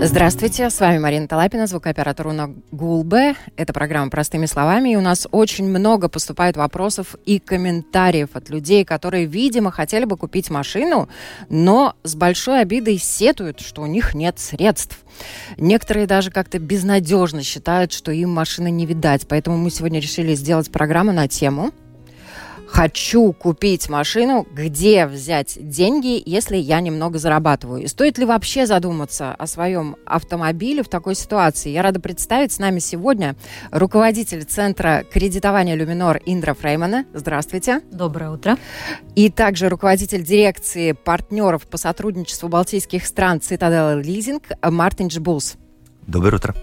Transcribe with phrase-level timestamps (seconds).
[0.00, 3.34] Здравствуйте, с вами Марина Талапина, звукооператор Уна Гулбе.
[3.56, 8.84] Это программа «Простыми словами», и у нас очень много поступает вопросов и комментариев от людей,
[8.84, 11.08] которые, видимо, хотели бы купить машину,
[11.48, 15.00] но с большой обидой сетуют, что у них нет средств.
[15.56, 20.70] Некоторые даже как-то безнадежно считают, что им машины не видать, поэтому мы сегодня решили сделать
[20.70, 21.72] программу на тему–
[22.70, 27.82] хочу купить машину, где взять деньги, если я немного зарабатываю?
[27.82, 31.70] И стоит ли вообще задуматься о своем автомобиле в такой ситуации?
[31.70, 33.36] Я рада представить с нами сегодня
[33.70, 37.06] руководитель Центра кредитования «Люминор» Индра Фреймана.
[37.14, 37.80] Здравствуйте.
[37.90, 38.56] Доброе утро.
[39.14, 45.56] И также руководитель дирекции партнеров по сотрудничеству балтийских стран «Цитадел Лизинг» Мартин Джбулс.
[46.06, 46.54] Доброе утро.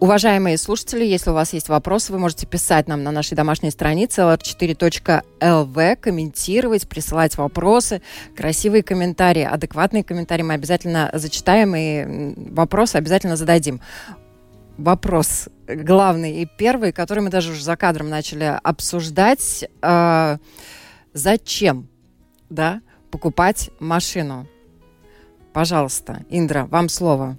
[0.00, 4.20] Уважаемые слушатели, если у вас есть вопросы, вы можете писать нам на нашей домашней странице
[4.20, 8.00] lr4.lv, комментировать, присылать вопросы,
[8.36, 13.80] красивые комментарии, адекватные комментарии мы обязательно зачитаем и вопросы обязательно зададим.
[14.76, 19.68] Вопрос главный и первый, который мы даже уже за кадром начали обсуждать.
[19.82, 20.38] Э,
[21.12, 21.88] зачем
[22.48, 24.46] да, покупать машину?
[25.52, 27.36] Пожалуйста, Индра, вам слово.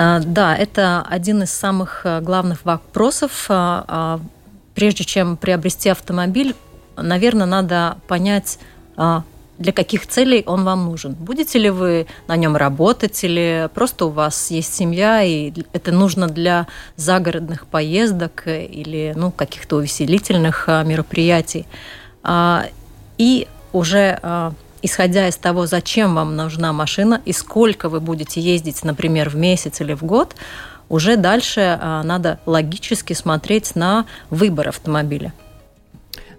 [0.00, 3.46] А, да, это один из самых э, главных вопросов.
[3.48, 4.20] А,
[4.76, 6.54] прежде чем приобрести автомобиль,
[6.96, 8.60] наверное, надо понять,
[8.96, 11.14] для каких целей он вам нужен.
[11.14, 16.28] Будете ли вы на нем работать, или просто у вас есть семья, и это нужно
[16.28, 21.66] для загородных поездок или ну, каких-то увеселительных мероприятий.
[23.18, 29.28] И уже исходя из того, зачем вам нужна машина и сколько вы будете ездить, например,
[29.30, 30.34] в месяц или в год,
[30.88, 35.32] уже дальше а, надо логически смотреть на выбор автомобиля.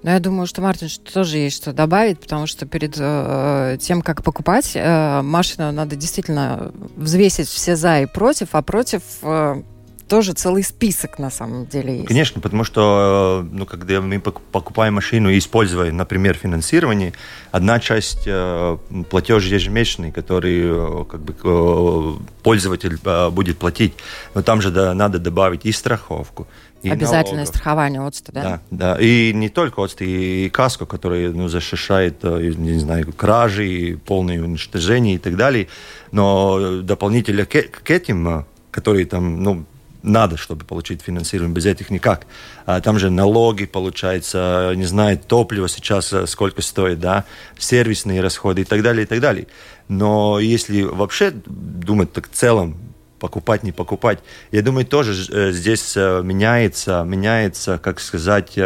[0.02, 4.02] Но я думаю, что Мартин что тоже есть что добавить, потому что перед э, тем,
[4.02, 9.62] как покупать э, машину, надо действительно взвесить все за и против, а против э,
[10.10, 12.08] тоже целый список на самом деле есть.
[12.08, 17.14] Конечно, потому что ну, когда мы покупаем машину и используем, например, финансирование,
[17.52, 18.78] одна часть э,
[19.10, 23.94] платеж ежемесячный, который э, как бы, э, пользователь э, будет платить,
[24.34, 26.48] но там же надо добавить и страховку,
[26.82, 27.48] и Обязательное налогов.
[27.48, 28.42] страхование ОЦТ, да?
[28.42, 28.98] Да, да.
[29.02, 35.16] И не только ОЦТ, и каско, который ну, защищает, э, не знаю, кражи, полное уничтожение
[35.16, 35.68] и так далее.
[36.12, 39.66] Но дополнительно к, к этим, э, которые там, ну,
[40.02, 42.26] надо, чтобы получить финансирование, без этих никак.
[42.66, 47.26] А там же налоги, получается, не знаю, топливо сейчас э, сколько стоит, да,
[47.58, 49.48] сервисные расходы и так далее, и так далее.
[49.88, 52.78] Но если вообще думать так в целом,
[53.20, 54.20] покупать, не покупать,
[54.52, 58.58] я думаю, тоже э, здесь э, меняется, меняется, как сказать,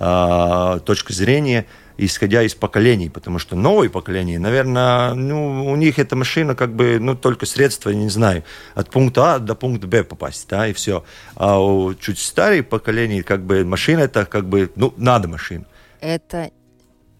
[0.00, 1.66] а, точка зрения–
[1.98, 6.98] исходя из поколений, потому что новое поколение, наверное, ну, у них эта машина как бы,
[7.00, 8.44] ну, только средство, не знаю,
[8.74, 11.04] от пункта А до пункта Б попасть, да, и все.
[11.34, 15.64] А у чуть старые поколения, как бы, машина это как бы, ну, надо машину.
[16.00, 16.50] Это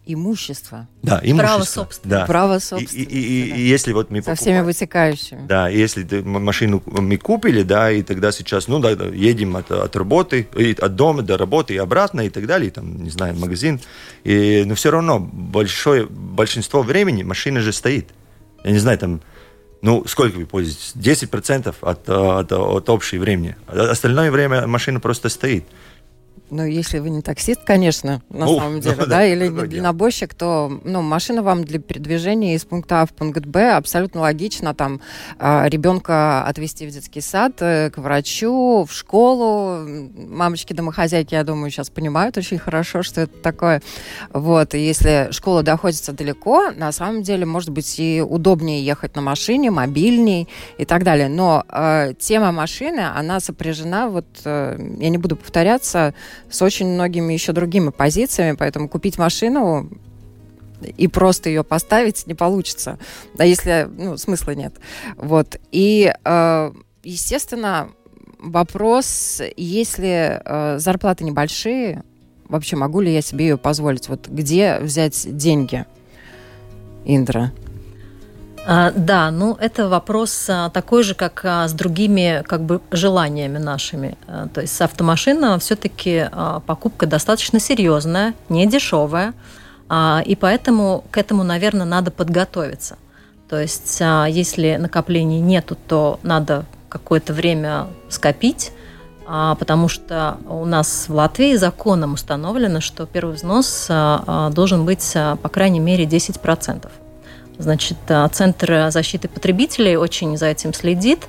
[0.08, 0.88] имущество.
[1.02, 1.38] Да, имущество.
[1.38, 2.08] Право собственности.
[2.08, 2.26] Да.
[2.26, 2.96] Право собственности.
[2.96, 5.46] И, и, и, и если вот мы Со покупаем, всеми вытекающими.
[5.46, 9.94] Да, если ты, машину мы купили, да, и тогда сейчас, ну, да, едем от, от
[9.94, 10.48] работы,
[10.80, 13.80] от дома до работы и обратно, и так далее, и, там, не знаю, магазин.
[14.24, 18.08] И, но все равно большое, большинство времени машина же стоит.
[18.64, 19.20] Я не знаю, там,
[19.82, 20.94] ну, сколько вы пользуетесь?
[20.96, 23.56] 10% от, от, от общего времени.
[23.68, 25.64] Остальное время машина просто стоит.
[26.50, 30.34] Ну, если вы не таксист, конечно, на Ух, самом деле, да, да, или не дальнобойщик,
[30.34, 34.74] то ну, машина вам для передвижения из пункта А в пункт Б абсолютно логично.
[34.74, 35.00] Там
[35.38, 39.86] а, ребенка отвезти в детский сад, э, к врачу, в школу.
[40.16, 43.82] Мамочки-домохозяйки, я думаю, сейчас понимают очень хорошо, что это такое.
[44.32, 49.22] Вот, и если школа находится далеко, на самом деле, может быть, и удобнее ехать на
[49.22, 50.48] машине, мобильней
[50.78, 51.28] и так далее.
[51.28, 56.14] Но э, тема машины, она сопряжена, вот, э, я не буду повторяться,
[56.50, 59.90] с очень многими еще другими позициями, поэтому купить машину
[60.96, 62.98] и просто ее поставить не получится,
[63.34, 64.74] да, если, ну, смысла нет.
[65.16, 65.58] Вот.
[65.72, 67.90] И, э, естественно,
[68.38, 72.04] вопрос, если э, зарплаты небольшие,
[72.48, 74.08] вообще могу ли я себе ее позволить?
[74.08, 75.84] Вот где взять деньги,
[77.04, 77.52] Индра?
[78.70, 83.56] А, да, ну это вопрос а, такой же, как а, с другими как бы желаниями
[83.56, 84.18] нашими.
[84.52, 86.28] То есть автомашина все-таки
[86.66, 89.32] покупка достаточно серьезная, не дешевая,
[89.90, 92.98] и поэтому к этому, наверное, надо подготовиться.
[93.48, 98.72] То есть, если накоплений нету, то надо какое-то время скопить,
[99.24, 105.80] потому что у нас в Латвии законом установлено, что первый взнос должен быть, по крайней
[105.80, 106.90] мере, 10%.
[107.58, 107.98] Значит,
[108.32, 111.26] Центр защиты потребителей очень за этим следит,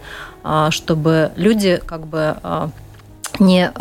[0.70, 2.38] чтобы люди как бы
[3.40, 3.72] не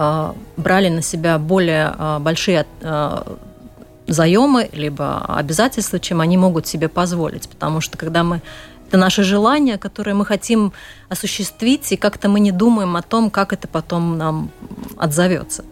[0.56, 2.66] брали на себя более большие
[4.06, 7.48] заемы, либо обязательства, чем они могут себе позволить.
[7.48, 8.40] Потому что когда мы
[8.88, 10.72] это наше желание, которое мы хотим
[11.10, 14.50] осуществить, и как-то мы не думаем о том, как это потом нам
[14.96, 15.62] отзовется.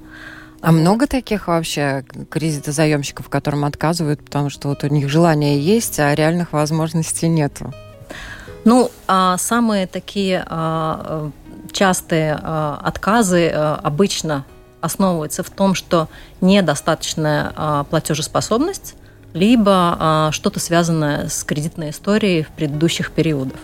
[0.67, 6.13] А много таких вообще кредитозаемщиков, которым отказывают, потому что вот у них желание есть, а
[6.13, 7.73] реальных возможностей нету?
[8.65, 11.31] Ну, а самые такие а,
[11.71, 14.45] частые а, отказы а, обычно
[14.81, 16.09] основывается в том, что
[16.41, 18.97] недостаточная а, платежеспособность,
[19.35, 23.61] либо а, что-то связанное с кредитной историей в предыдущих периодах.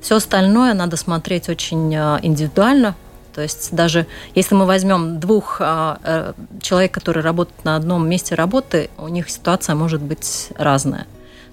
[0.00, 2.94] Все остальное надо смотреть очень а, индивидуально.
[3.34, 8.90] То есть даже если мы возьмем двух э, человек, которые работают на одном месте работы,
[8.98, 11.06] у них ситуация может быть разная.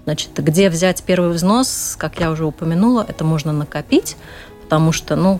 [0.05, 4.17] Значит, где взять первый взнос, как я уже упомянула, это можно накопить,
[4.63, 5.39] потому что, ну,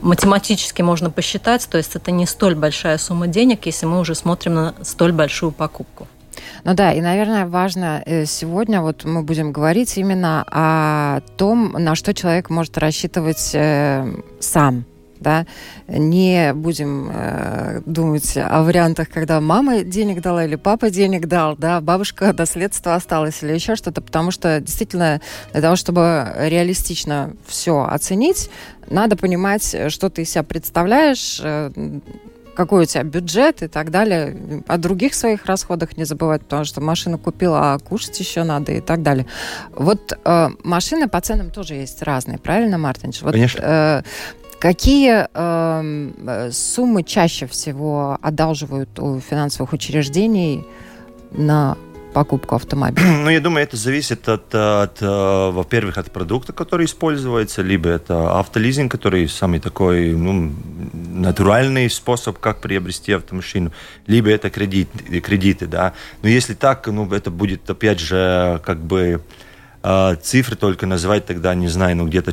[0.00, 4.54] математически можно посчитать, то есть это не столь большая сумма денег, если мы уже смотрим
[4.54, 6.08] на столь большую покупку.
[6.64, 11.94] Ну да, и, наверное, важно э, сегодня вот мы будем говорить именно о том, на
[11.94, 14.84] что человек может рассчитывать э, сам
[15.20, 15.46] да,
[15.88, 21.80] не будем э, думать о вариантах, когда мама денег дала или папа денег дал, да,
[21.80, 25.20] бабушка наследство осталось или еще что-то, потому что действительно
[25.52, 28.50] для того, чтобы реалистично все оценить,
[28.88, 31.70] надо понимать, что ты из себя представляешь, э,
[32.54, 34.62] какой у тебя бюджет и так далее.
[34.66, 38.80] О других своих расходах не забывать, потому что машину купила, а кушать еще надо и
[38.80, 39.26] так далее.
[39.72, 43.22] Вот э, машины по ценам тоже есть разные, правильно, Мартинч?
[43.22, 43.60] Вот, Конечно.
[43.62, 44.02] Э,
[44.64, 50.64] Какие эм, э, суммы чаще всего одалживают у финансовых учреждений
[51.32, 51.76] на
[52.14, 53.06] покупку автомобиля?
[53.06, 58.38] Ну, я думаю, это зависит от, от, э, во-первых, от продукта, который используется, либо это
[58.40, 60.54] автолизинг, который самый такой ну,
[61.12, 63.70] натуральный способ, как приобрести автомашину,
[64.06, 64.88] либо это кредит,
[65.22, 65.92] кредиты, да.
[66.22, 69.20] Но если так, ну, это будет, опять же, как бы
[70.22, 72.32] цифры только называть тогда, не знаю, ну где-то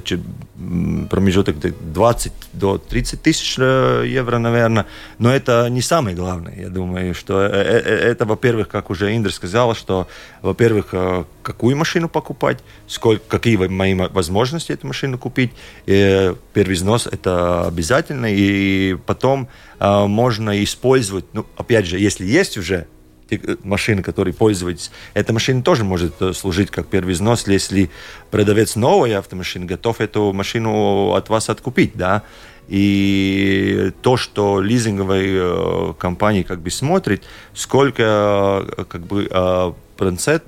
[1.10, 4.86] промежуток 20 до 30 тысяч э, евро, наверное.
[5.18, 6.54] Но это не самое главное.
[6.56, 10.08] Я думаю, что э, э, это, во-первых, как уже Индра сказала, что,
[10.42, 10.94] во-первых,
[11.42, 15.52] какую машину покупать, сколько, какие мои возможности эту машину купить.
[15.86, 18.28] И первый взнос это обязательно.
[18.30, 19.48] И потом
[19.80, 22.88] можно использовать, ну, опять же, если есть уже
[23.32, 27.90] Э, машины, которые пользуетесь, эта машина тоже может э, служить как первый взнос, если
[28.30, 32.24] продавец новой автомашины готов эту машину от вас откупить, да.
[32.68, 37.24] И то, что лизинговая э, компания как бы смотрит,
[37.54, 39.30] сколько как бы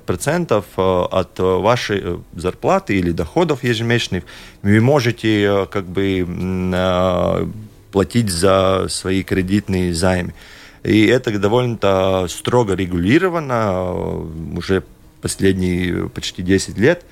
[0.06, 4.24] процентов от вашей зарплаты или доходов ежемесячных
[4.64, 6.26] вы можете как бы
[7.92, 10.34] платить за свои кредитные займы.
[10.84, 14.84] И это довольно-то строго регулировано э, уже
[15.22, 17.06] последние почти 10 лет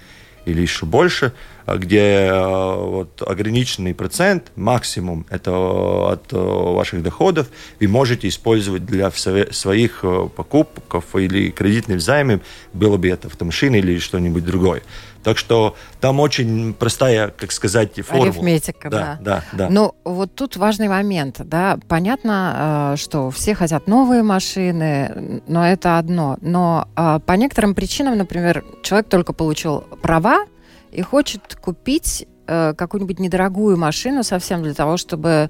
[0.44, 1.34] или еще больше,
[1.68, 7.48] где э, вот, ограниченный процент, максимум, это от э, ваших доходов,
[7.80, 10.04] вы можете использовать для своих
[10.36, 12.42] покупок или кредитных займов,
[12.74, 14.82] было бы это автомашина или что-нибудь другое.
[15.24, 18.30] Так что там очень простая, как сказать, формула.
[18.30, 19.18] Арифметика, да.
[19.22, 19.70] Да, да, да.
[19.70, 21.78] Ну, вот тут важный момент, да.
[21.88, 26.38] Понятно, э, что все хотят новые машины, но это одно.
[26.42, 30.46] Но э, по некоторым причинам, например, человек только получил права
[30.92, 35.50] и хочет купить э, какую-нибудь недорогую машину совсем для того, чтобы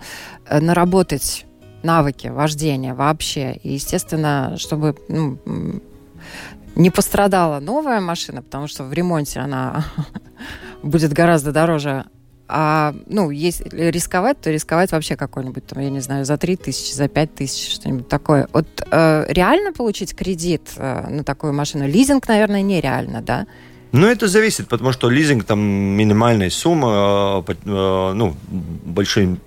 [0.49, 1.45] наработать
[1.83, 3.53] навыки вождения вообще.
[3.63, 5.39] И, естественно, чтобы ну,
[6.75, 9.85] не пострадала новая машина, потому что в ремонте она
[10.83, 12.05] будет гораздо дороже.
[12.53, 16.93] А, ну, если рисковать, то рисковать вообще какой-нибудь, там, я не знаю, за 3 тысячи,
[16.93, 18.49] за 5 тысяч, что-нибудь такое.
[18.51, 21.87] Вот э, реально получить кредит э, на такую машину?
[21.87, 23.47] Лизинг, наверное, нереально, да?
[23.93, 29.37] Ну, это зависит, потому что лизинг там минимальная сумма, э, э, ну, большой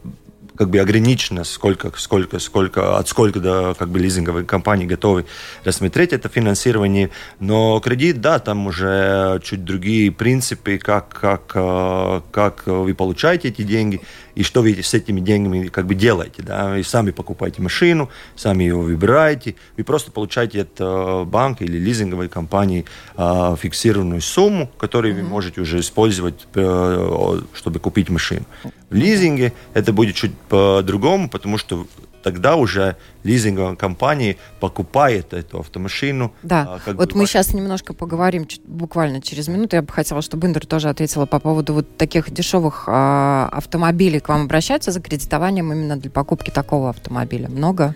[0.56, 5.26] как бы ограничено, сколько, сколько, сколько, от сколько до как бы лизинговые компании готовы
[5.64, 7.10] рассмотреть это финансирование.
[7.40, 13.62] Но кредит, да, там уже чуть другие принципы, как, как, э, как вы получаете эти
[13.62, 14.00] деньги
[14.34, 16.42] и что вы с этими деньгами как бы делаете.
[16.42, 16.78] Да?
[16.78, 22.28] И сами покупаете машину, сами ее выбираете, вы просто получаете от э, банка или лизинговой
[22.28, 22.84] компании
[23.16, 25.22] э, фиксированную сумму, которую mm-hmm.
[25.22, 28.44] вы можете уже использовать, чтобы купить машину.
[28.90, 31.86] В лизинге это будет чуть по-другому, потому что
[32.24, 36.32] тогда уже лизинговая компания покупает эту автомашину.
[36.42, 39.76] Да, а, вот бы, мы сейчас немножко поговорим буквально через минуту.
[39.76, 44.20] Я бы хотела, чтобы Индер тоже ответила по поводу вот таких дешевых а, автомобилей.
[44.20, 47.48] К вам обращаются за кредитованием именно для покупки такого автомобиля?
[47.48, 47.94] Много?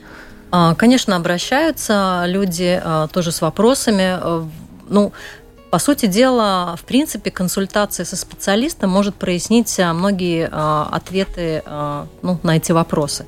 [0.51, 2.81] А, конечно, обращаются люди
[3.13, 4.19] тоже с вопросами.
[4.21, 4.45] Э,
[4.91, 5.13] ну,
[5.71, 11.63] по сути дела, в принципе, консультация со специалистом может прояснить многие ответы
[12.23, 13.27] ну, на эти вопросы.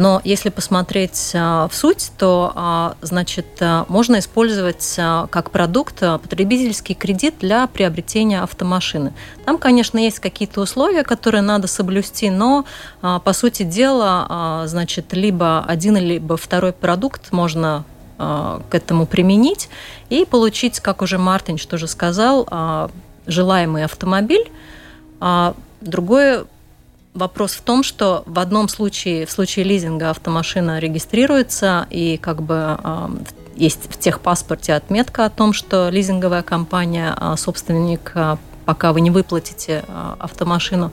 [0.00, 3.44] Но если посмотреть в суть, то, значит,
[3.88, 9.12] можно использовать как продукт потребительский кредит для приобретения автомашины.
[9.44, 12.64] Там, конечно, есть какие-то условия, которые надо соблюсти, но,
[13.02, 17.84] по сути дела, значит, либо один, либо второй продукт можно
[18.16, 19.68] к этому применить
[20.08, 22.90] и получить, как уже Мартин тоже сказал,
[23.26, 24.50] желаемый автомобиль.
[25.20, 25.52] А
[25.82, 26.46] другой
[27.14, 32.78] вопрос в том, что в одном случае, в случае лизинга автомашина регистрируется и как бы
[32.82, 33.08] э,
[33.56, 38.14] есть в техпаспорте отметка о том, что лизинговая компания собственник,
[38.64, 39.84] пока вы не выплатите
[40.18, 40.92] автомашину.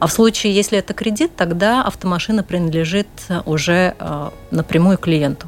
[0.00, 3.06] А в случае, если это кредит, тогда автомашина принадлежит
[3.44, 3.94] уже
[4.50, 5.46] напрямую клиенту.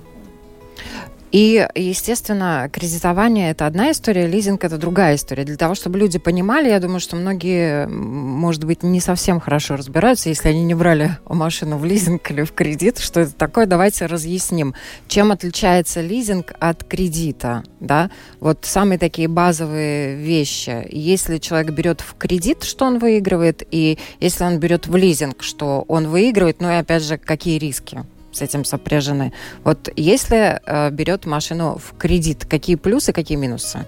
[1.33, 5.45] И, естественно, кредитование– это одна история, лизинг– это другая история.
[5.45, 10.29] Для того, чтобы люди понимали, я думаю, что многие, может быть, не совсем хорошо разбираются,
[10.29, 14.75] если они не брали машину в лизинг или в кредит, что это такое, давайте разъясним.
[15.09, 17.65] Чем отличается лизинг от кредита?
[17.81, 18.11] Да?
[18.39, 20.87] Вот самые такие базовые вещи.
[20.91, 25.87] Если человек берет в кредит, что он выигрывает, и если он берет в лизинг, что
[25.89, 28.05] он выигрывает, ну и опять же, какие риски?
[28.33, 29.33] С этим сопряжены.
[29.65, 33.87] Вот если э, берет машину в кредит, какие плюсы, какие минусы?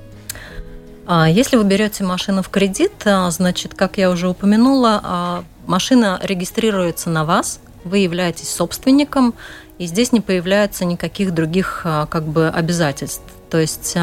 [1.07, 6.19] А, если вы берете машину в кредит, а, значит, как я уже упомянула, а, машина
[6.23, 9.35] регистрируется на вас, вы являетесь собственником,
[9.79, 13.25] и здесь не появляется никаких других как бы обязательств.
[13.51, 13.97] То есть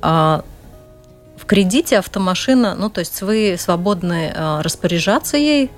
[0.00, 0.42] в
[1.46, 5.70] кредите автомашина, ну то есть вы свободны распоряжаться ей,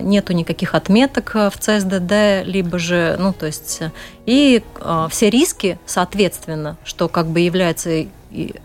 [0.00, 3.82] нету никаких отметок э, в ЦСДД, либо же, ну, то есть,
[4.24, 8.06] и а, все риски, соответственно, что как бы является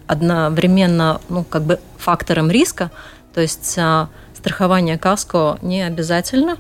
[0.08, 2.92] одновременно, ну, как бы фактором риска,
[3.34, 6.58] то есть а, страхование КАСКО не обязательно,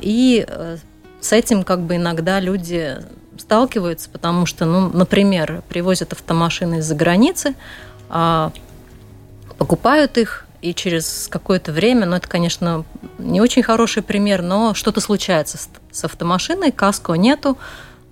[0.00, 0.76] и э,
[1.20, 2.96] с этим как бы иногда люди
[3.38, 7.54] сталкиваются, потому что, ну, например, привозят автомашины из-за границы,
[9.56, 12.84] покупают их, и через какое-то время, ну это, конечно,
[13.18, 17.58] не очень хороший пример, но что-то случается с, с автомашиной, каско нету,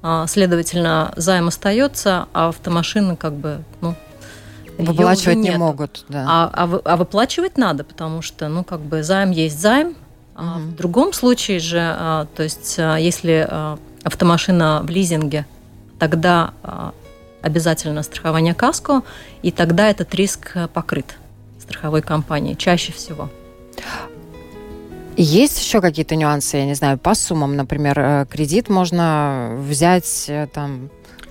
[0.02, 3.94] а, следовательно, займ остается, а автомашины как бы, ну,
[4.78, 6.24] Выплачивать не могут, да.
[6.26, 9.94] А, а, а выплачивать надо, потому что, ну, как бы займ есть займ.
[10.34, 10.60] А угу.
[10.60, 13.46] в другом случае же, а, то есть, а, если
[14.02, 15.44] автомашина в лизинге,
[15.98, 16.54] тогда
[17.42, 19.02] обязательно страхование каско,
[19.42, 21.18] и тогда этот риск покрыт
[21.70, 23.28] страховой компании, чаще всего.
[25.16, 30.46] Есть еще какие-то нюансы, я не знаю, по суммам, например, э, кредит можно взять э,
[30.52, 30.88] там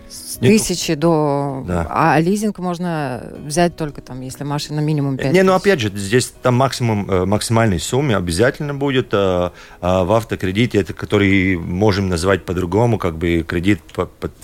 [0.09, 1.63] с тысячи до...
[1.67, 1.87] Да.
[1.89, 6.33] А лизинг можно взять только там, если машина минимум 5 Не, ну опять же, здесь
[6.41, 9.09] там максимум, э, максимальной сумме обязательно будет.
[9.13, 13.81] А, а в автокредите, это который можем назвать по-другому, как бы кредит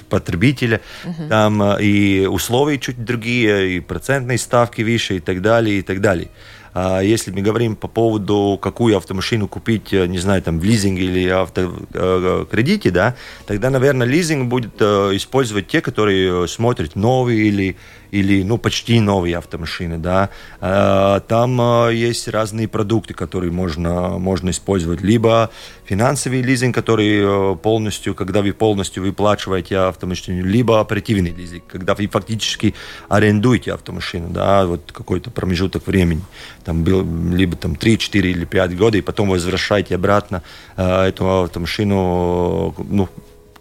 [0.10, 0.82] потребителя.
[1.04, 1.30] Угу.
[1.30, 6.30] Там и условия чуть другие, и процентные ставки выше, и так далее, и так далее.
[6.78, 11.06] А если мы говорим по поводу, какую автомашину купить, э, не знаю, там в лизинге
[11.06, 13.16] или автокредите, да,
[13.48, 17.78] тогда, наверное, лизинг будет э, использовать те, которые смотрят новые или
[18.16, 19.98] или ну, почти новые автомашины.
[19.98, 20.30] Да.
[20.62, 25.02] А, там а, есть разные продукты, которые можно, можно использовать.
[25.02, 25.50] Либо
[25.84, 32.08] финансовый лизинг, который э, полностью, когда вы полностью выплачиваете автомашину, либо оперативный лизинг, когда вы
[32.08, 32.74] фактически
[33.10, 36.22] арендуете автомашину, да, вот какой-то промежуток времени.
[36.64, 40.42] Там был либо там 3, 4 или 5 года, и потом возвращаете обратно
[40.78, 43.10] э, эту автомашину ну,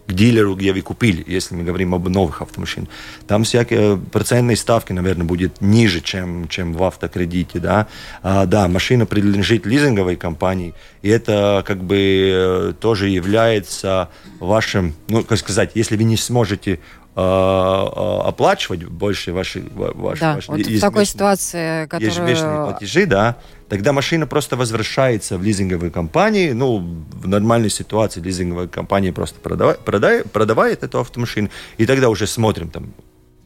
[0.07, 2.89] к дилеру, где вы купили, если мы говорим об новых автомашинах.
[3.27, 7.87] Там всякие процентные ставки, наверное, будет ниже, чем, чем в автокредите, да.
[8.21, 14.09] А, да, машина принадлежит лизинговой компании, и это как бы э, тоже является
[14.39, 20.35] вашим, ну, как сказать, если вы не сможете Э, э, оплачивать больше ваши, ваши, да,
[20.35, 22.09] ваши вот в такой ситуации, которая...
[22.09, 23.37] ежемесячные платежи, да,
[23.69, 26.53] тогда машина просто возвращается в лизинговую компанию.
[26.55, 26.79] Ну,
[27.13, 32.69] в нормальной ситуации лизинговая компания просто продавает, продает, продавает эту автомашину, и тогда уже смотрим,
[32.69, 32.93] там,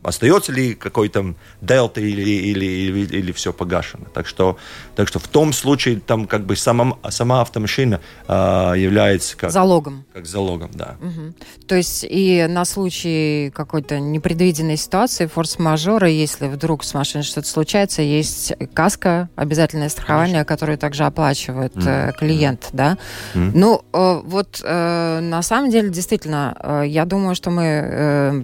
[0.01, 4.05] остается ли какой-то дельта или, или, или, или все погашено.
[4.13, 4.57] Так что,
[4.95, 8.33] так что в том случае там как бы сама, сама автомашина э,
[8.77, 10.05] является как залогом.
[10.13, 10.95] Как залогом, да.
[11.01, 11.33] Угу.
[11.67, 18.01] То есть и на случай какой-то непредвиденной ситуации, форс-мажора, если вдруг с машиной что-то случается,
[18.01, 20.45] есть каска, обязательное страхование, Конечно.
[20.45, 22.13] которое также оплачивает mm.
[22.13, 22.97] клиент, да.
[23.33, 23.51] Mm.
[23.53, 28.43] Ну, э, вот э, на самом деле, действительно, э, я думаю, что мы э,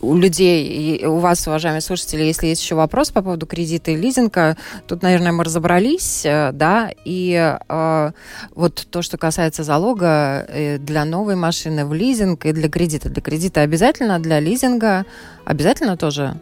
[0.00, 3.96] у людей, и у вас, уважаемые слушатели, если есть еще вопрос по поводу кредита и
[3.96, 8.10] лизинга, тут, наверное, мы разобрались, э, да, и э,
[8.54, 13.08] вот то, что касается залога э, для новой машины в лизинг и для кредита.
[13.08, 15.04] Для кредита обязательно, для лизинга
[15.44, 16.36] обязательно тоже?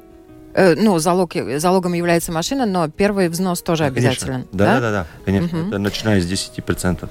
[0.55, 4.47] Э, ну, залог, залогом является машина, но первый взнос тоже да, обязателен.
[4.53, 5.59] Да, да, да, да, конечно.
[5.59, 5.69] Угу.
[5.69, 7.09] Это начиная с 10%.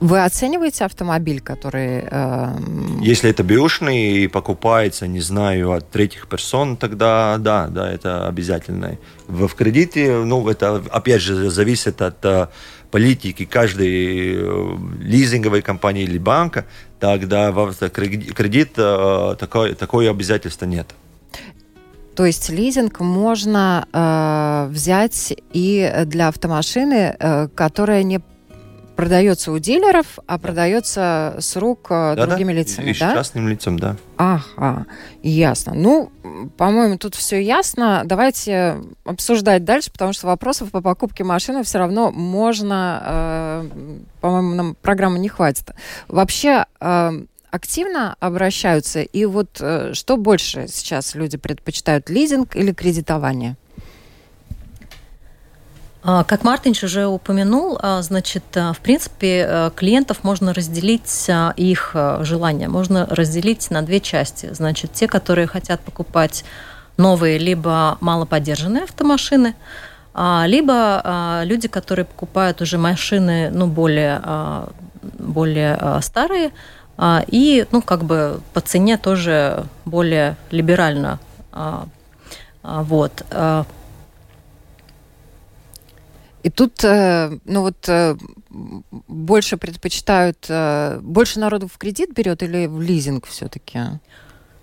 [0.00, 2.04] Вы оцениваете автомобиль, который...
[2.10, 2.54] Э...
[3.00, 8.98] Если это бэушный и покупается, не знаю, от третьих персон, тогда да, да, это обязательно.
[9.26, 12.48] В, в кредите, ну, это опять же зависит от э,
[12.90, 16.66] политики каждой э, лизинговой компании или банка,
[17.00, 20.94] тогда в кредит э, такое, такое обязательства нет.
[22.14, 28.20] То есть лизинг можно э, взять и для автомашины, э, которая не
[28.96, 32.58] продается у дилеров, а продается с рук э, да, другими да.
[32.58, 33.14] лицами, и, да?
[33.14, 33.96] частным лицам, да.
[34.16, 34.86] Ага,
[35.22, 35.74] ясно.
[35.74, 36.10] Ну,
[36.56, 38.02] по-моему, тут все ясно.
[38.04, 43.68] Давайте обсуждать дальше, потому что вопросов по покупке машины все равно можно, э,
[44.20, 45.70] по-моему, нам программы не хватит.
[46.08, 47.10] Вообще, э,
[47.50, 53.56] активно обращаются, и вот э, что больше сейчас люди предпочитают, лизинг или кредитование?
[56.08, 62.68] А, как Мартинч уже упомянул, а, значит, а, в принципе, клиентов можно разделить, их желания
[62.68, 64.50] можно разделить на две части.
[64.52, 66.44] Значит, те, которые хотят покупать
[66.96, 69.56] новые либо малоподдержанные автомашины,
[70.46, 74.22] либо люди, которые покупают уже машины ну, более,
[75.02, 76.52] более старые
[77.26, 81.18] и ну, как бы по цене тоже более либерально.
[82.62, 83.24] Вот.
[86.46, 88.16] И тут, э, ну вот, э,
[89.08, 93.80] больше предпочитают, э, больше народу в кредит берет или в лизинг все-таки?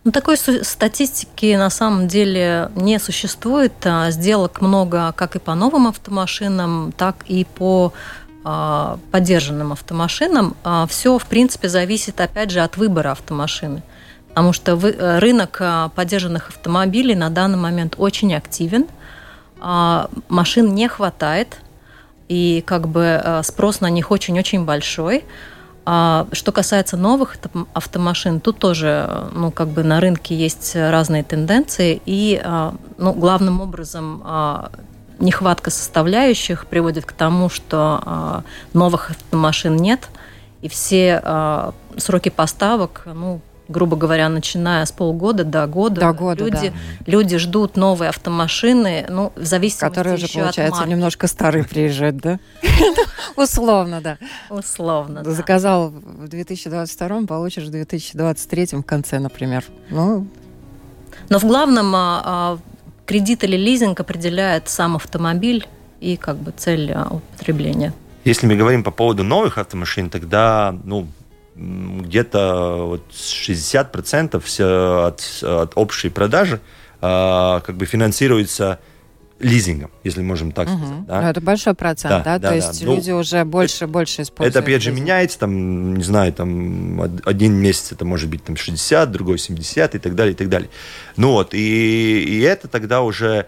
[0.06, 3.74] Ну, такой статистики на самом деле не существует.
[3.84, 7.92] А, сделок много как и по новым автомашинам, так и по
[8.46, 10.56] а, поддержанным автомашинам.
[10.64, 13.84] А, Все, в принципе, зависит, опять же, от выбора автомашины.
[14.30, 14.80] Потому что
[15.20, 15.62] рынок
[15.96, 18.88] поддержанных автомобилей на данный момент очень активен.
[20.30, 21.60] Машин не хватает
[22.28, 25.26] и как бы э, спрос на них очень-очень большой.
[25.86, 27.38] А что касается новых
[27.74, 33.14] автомашин, тут тоже э, ну, как бы на рынке есть разные тенденции, и э, ну,
[33.14, 34.24] главным образом
[35.20, 40.10] нехватка составляющих приводит к тому, что новых автомашин нет,
[40.62, 46.02] и все сроки поставок ну, грубо говоря, начиная с полгода до года.
[46.02, 47.12] До года, люди, да.
[47.12, 52.40] люди ждут новые автомашины, ну, в зависимости Которые уже, получается, немножко старые приезжают, да?
[53.36, 54.18] Условно, да.
[54.50, 59.64] Условно, Заказал в 2022, получишь в 2023 в конце, например.
[59.90, 60.28] Ну...
[61.30, 62.60] Но в главном а, а,
[63.06, 65.68] кредит или лизинг определяет сам автомобиль
[66.00, 67.94] и как бы цель а, употребления.
[68.26, 71.08] Если мы говорим по поводу новых автомашин, тогда ну,
[71.56, 76.60] где-то вот 60% все от, от общей продажи
[77.02, 78.80] а, как бы финансируется
[79.40, 80.78] лизингом, если можем так угу.
[80.78, 81.06] сказать.
[81.06, 81.22] Да?
[81.22, 82.24] Ну, это большой процент, да?
[82.24, 82.40] да?
[82.40, 82.92] да То да, есть да.
[82.92, 84.56] люди ну, уже больше, больше используют.
[84.56, 89.12] Это, опять же, меняется, там, не знаю, там, один месяц это может быть там 60,
[89.12, 90.70] другой 70 и так далее, и так далее.
[91.18, 93.48] Ну вот, и, и это тогда уже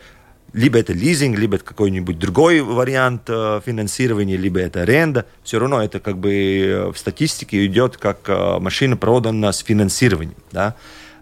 [0.56, 5.84] либо это лизинг, либо это какой-нибудь другой вариант э, финансирования, либо это аренда, все равно
[5.84, 10.76] это как бы э, в статистике идет как э, машина продана с финансированием, да.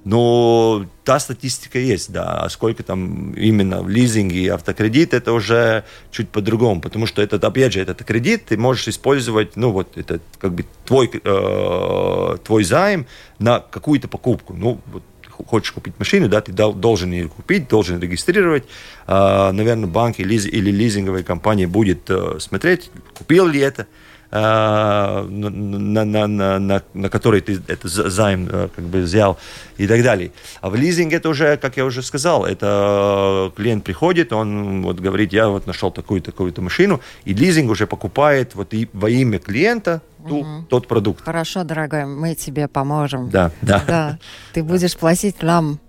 [0.05, 2.43] Но та статистика есть, да.
[2.43, 6.81] А сколько там именно в лизинге и автокредит, это уже чуть по-другому.
[6.81, 10.65] Потому что этот, опять же, этот кредит ты можешь использовать, ну вот, это как бы
[10.85, 13.07] твой, э, твой займ
[13.39, 14.53] на какую-то покупку.
[14.53, 15.03] Ну, вот,
[15.45, 18.63] хочешь купить машину, да, ты должен ее купить, должен регистрировать.
[19.07, 23.87] А, наверное, банк или лизинговая компания будет э, смотреть, купил ли это,
[24.33, 29.37] на, на, на, на, на который ты это займ э, как бы взял
[29.77, 30.31] и так далее.
[30.61, 35.33] А в лизинг это уже, как я уже сказал, это клиент приходит, он вот говорит,
[35.33, 40.01] я вот нашел такую-то такую машину, и лизинг уже покупает вот и во имя клиента
[40.27, 40.65] ту, угу.
[40.69, 41.23] тот продукт.
[41.23, 43.29] Хорошо, дорогой, мы тебе поможем.
[43.29, 43.83] Да, да.
[43.87, 44.19] да.
[44.53, 45.79] Ты будешь платить нам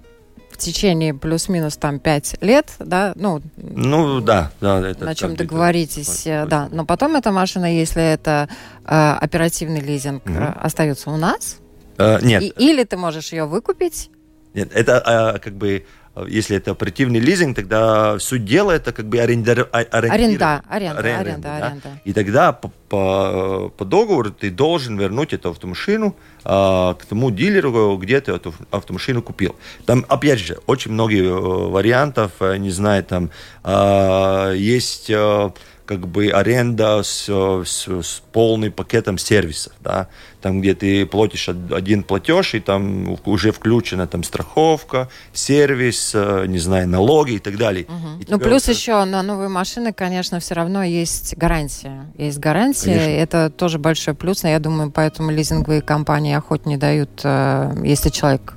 [0.54, 6.26] в течение плюс-минус там 5 лет, да, ну, ну да, да, это на чем договоритесь,
[6.26, 8.48] это, да, но потом эта машина, если это
[8.84, 10.38] э, оперативный лизинг, угу.
[10.60, 11.58] остается у нас,
[11.98, 14.10] э, нет, и, или ты можешь ее выкупить.
[14.54, 15.84] Нет, это э, как бы
[16.28, 21.42] если это оперативный лизинг, тогда суть дела это как бы аренда, аренда, аренда, аренда, аренда,
[21.42, 21.66] да?
[21.66, 22.00] аренда.
[22.04, 27.96] И тогда по, по, по договору ты должен вернуть эту автомашину а, к тому дилеру,
[27.96, 29.56] где ты эту автомашину купил.
[29.86, 33.30] Там, опять же, очень много э, вариантов, э, не знаю, там
[33.64, 35.50] а, есть э,
[35.86, 40.08] как бы аренда с, с, с полным пакетом сервисов, да,
[40.40, 46.88] там, где ты платишь один платеж, и там уже включена там страховка, сервис, не знаю,
[46.88, 47.84] налоги и так далее.
[47.84, 48.22] Угу.
[48.22, 48.76] И ну, плюс вот...
[48.76, 52.06] еще на новые машины, конечно, все равно есть гарантия.
[52.16, 53.10] Есть гарантия, конечно.
[53.10, 58.08] это тоже большой плюс, но я думаю, поэтому лизинговые компании охотно не дают, э, если
[58.08, 58.54] человек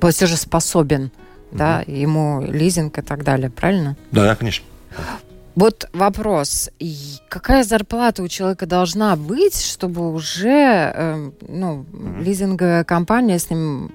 [0.00, 1.12] платежеспособен, угу.
[1.58, 3.96] да, ему лизинг и так далее, правильно?
[4.12, 4.64] Да, да, конечно.
[5.56, 6.68] Вот вопрос.
[7.30, 11.86] Какая зарплата у человека должна быть, чтобы уже э, ну,
[12.20, 13.90] лизинговая компания с ним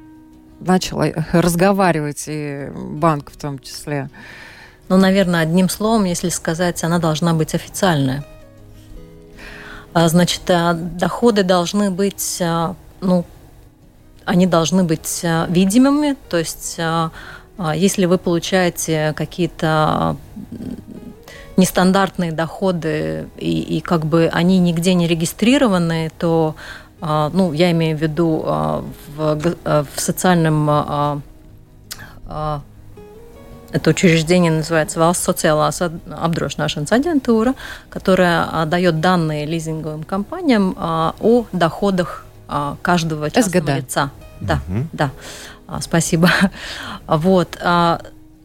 [0.60, 4.10] начала разговаривать, и банк в том числе?
[4.89, 8.26] Ну, наверное, одним словом, если сказать, она должна быть официальная.
[9.93, 13.24] А, значит, а, доходы должны быть, а, ну,
[14.26, 16.80] они должны быть видимыми, то есть
[17.76, 20.15] если вы получаете какие-то
[21.62, 26.56] нестандартные доходы и, и как бы они нигде не регистрированы, то
[27.02, 28.84] а, ну, я имею в виду а,
[29.15, 31.24] в, а, в социальном
[33.74, 37.54] это учреждение называется Valsts социālās apdrošināšanas агентура,
[37.89, 42.26] которая дает данные лизинговым компаниям о доходах
[42.82, 43.78] каждого частного СГД.
[43.78, 44.12] лица.
[44.41, 44.88] Да, угу.
[44.91, 45.12] да.
[45.80, 46.30] Спасибо.
[47.08, 47.58] Вот.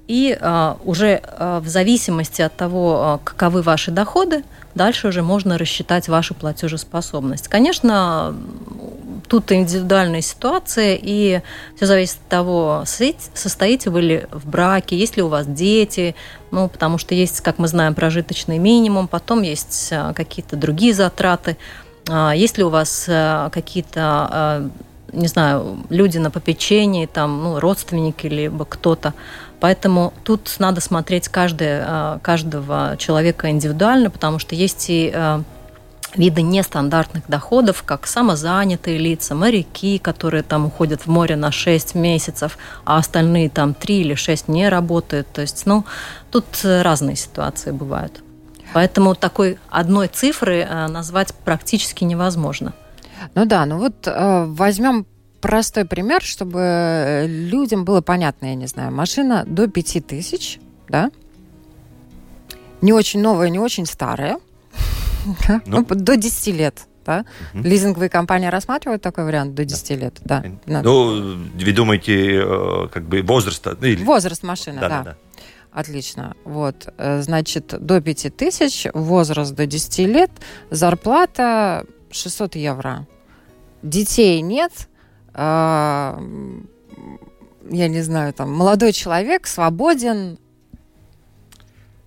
[0.09, 5.59] И а, уже а, в зависимости от того, а, каковы ваши доходы, дальше уже можно
[5.59, 7.49] рассчитать вашу платежеспособность.
[7.49, 8.35] Конечно,
[9.29, 11.41] тут индивидуальная ситуация, и
[11.77, 12.85] все зависит от того,
[13.35, 16.15] состоите вы ли в браке, есть ли у вас дети,
[16.51, 21.57] ну, потому что есть, как мы знаем, прожиточный минимум, потом есть а, какие-то другие затраты,
[22.09, 24.71] а, есть ли у вас а, какие-то,
[25.13, 29.15] не знаю, люди на попечении, там, ну, родственники, либо кто-то,
[29.61, 35.43] Поэтому тут надо смотреть каждое, а, каждого человека индивидуально, потому что есть и а,
[36.15, 42.59] виды нестандартных доходов, как самозанятые лица, моряки, которые там уходят в море на 6 месяцев,
[42.85, 45.29] а остальные там 3 или 6 не работают.
[45.33, 45.85] То есть, ну,
[46.31, 48.23] тут разные ситуации бывают.
[48.73, 52.75] Поэтому такой одной цифры назвать практически невозможно.
[53.35, 55.07] Ну да, ну вот э, возьмем
[55.47, 58.91] простой пример, чтобы э, людям было понятно, я не знаю.
[58.91, 61.11] Машина до 5000, да?
[62.81, 64.39] Не очень новая, не очень старая.
[65.67, 66.87] Ну, до 10 лет.
[67.05, 67.25] Да?
[67.55, 67.63] Угу.
[67.63, 69.95] Лизинговые компании рассматривают такой вариант до 10 да.
[69.95, 70.19] лет,
[70.67, 70.83] да.
[70.83, 73.65] Ну, вы думаете, э, как бы возраст?
[73.81, 74.03] Ну, или...
[74.03, 74.89] Возраст машины, да.
[74.89, 75.03] да.
[75.03, 75.17] да.
[75.71, 76.35] Отлично.
[76.45, 80.31] Вот, э, значит, до 5000, возраст до 10 лет,
[80.71, 83.07] зарплата 600 евро.
[83.83, 84.73] Детей нет,
[85.37, 86.19] я
[87.89, 90.39] не знаю, там, молодой человек свободен.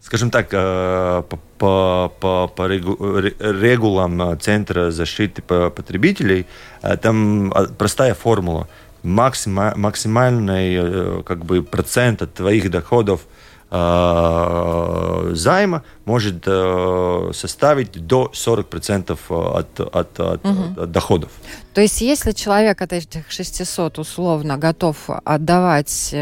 [0.01, 6.47] Скажем так, э, по, по, по регулам Центра защиты потребителей,
[6.81, 8.67] э, там а, простая формула.
[9.03, 19.17] Максимальный э, как бы, процент от твоих доходов– Э, займа может э, составить до 40%
[19.29, 20.82] от, от, от, угу.
[20.82, 21.32] от доходов.
[21.73, 26.15] То есть если человек от этих 600 условно готов отдавать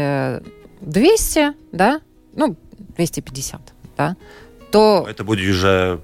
[0.80, 2.00] 200, э, да,
[2.34, 2.56] ну,
[2.96, 3.60] 250,
[3.96, 4.16] да,
[4.70, 5.06] то...
[5.08, 6.02] Это будет уже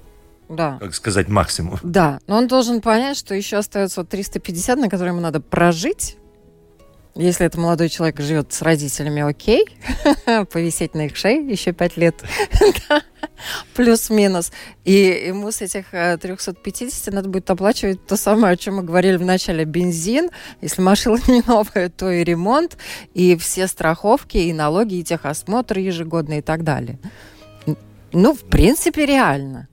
[0.49, 0.77] да.
[0.79, 1.79] как сказать, максимум.
[1.83, 6.17] Да, но он должен понять, что еще остается вот 350, на которые ему надо прожить,
[7.17, 9.65] Если это молодой человек живет с родителями, окей,
[10.51, 12.21] повисеть на их шее еще пять лет,
[13.73, 14.51] плюс-минус.
[14.83, 19.15] И ему с этих 350 э, надо будет оплачивать то самое, о чем мы говорили
[19.15, 20.29] в начале, бензин.
[20.59, 22.77] Если машина не новая, то и ремонт,
[23.13, 26.99] и все страховки, и налоги, и техосмотр ежегодный и так далее.
[28.11, 29.69] Ну, в принципе, реально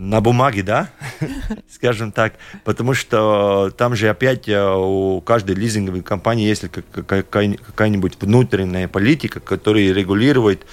[0.00, 0.88] на бумаге, да,
[1.70, 2.34] скажем так,
[2.64, 9.92] потому что там же опять э, у каждой лизинговой компании есть какая-нибудь внутренняя политика, которая
[9.92, 10.64] регулирует,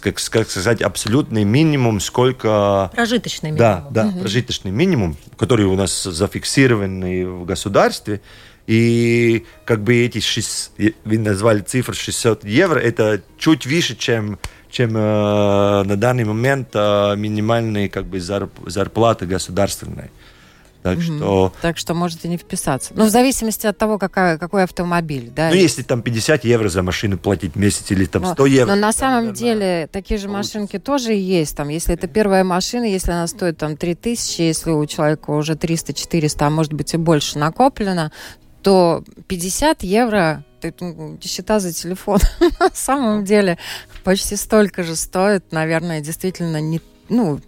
[0.00, 2.92] как, сказать, абсолютный минимум, сколько...
[2.94, 3.58] Прожиточный минимум.
[3.58, 4.20] Да, да, угу.
[4.20, 8.20] прожиточный минимум, который у нас зафиксирован в государстве.
[8.68, 10.72] И как бы эти, 6,
[11.04, 14.38] вы назвали цифру 600 евро, это чуть выше, чем
[14.76, 20.10] чем э, на данный момент э, минимальные как бы зарп, зарплаты государственные.
[20.82, 21.16] Так, mm-hmm.
[21.16, 21.52] что...
[21.62, 22.92] так что можете не вписаться.
[22.94, 25.32] Ну, в зависимости от того, какая, какой автомобиль.
[25.34, 25.48] Да?
[25.48, 28.74] Ну, если там 50 евро за машину платить в месяц или там 100 но, евро.
[28.74, 30.58] Но на самом наверное, деле такие же получится.
[30.58, 31.56] машинки тоже есть.
[31.56, 36.36] Там, если это первая машина, если она стоит там 3000, если у человека уже 300-400,
[36.40, 38.12] а может быть и больше накоплено,
[38.62, 40.44] то 50 евро
[41.22, 42.18] счета за телефон
[42.60, 43.58] на самом деле
[44.04, 47.40] почти столько же стоит, наверное, действительно не, ну,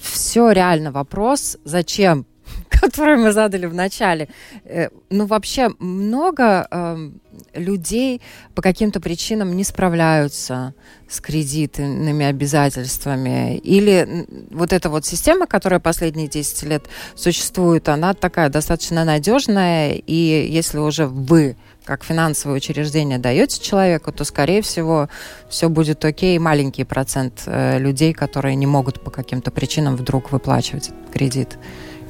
[0.00, 2.26] все реально вопрос, зачем
[2.68, 4.28] который мы задали в начале.
[4.64, 7.10] Э, ну, вообще, много э,
[7.54, 8.20] людей
[8.54, 10.74] по каким-то причинам не справляются
[11.08, 13.56] с кредитными обязательствами.
[13.58, 20.48] Или вот эта вот система, которая последние 10 лет существует, она такая достаточно надежная, и
[20.50, 25.08] если уже вы как финансовое учреждение даете человеку, то, скорее всего,
[25.48, 26.38] все будет окей.
[26.38, 31.58] Маленький процент э, людей, которые не могут по каким-то причинам вдруг выплачивать кредит